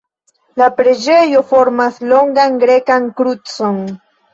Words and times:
La 0.61 0.69
preĝejo 0.79 1.43
formas 1.51 2.03
longan 2.15 2.61
grekan 2.67 3.11
krucon. 3.23 3.83